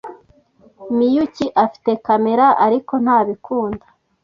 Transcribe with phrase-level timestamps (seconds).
[0.97, 3.85] Miyuki afite kamera, ariko ntabikunda.